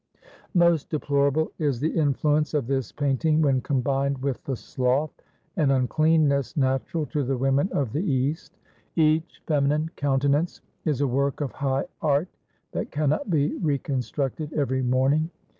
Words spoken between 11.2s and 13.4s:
of high art that cannot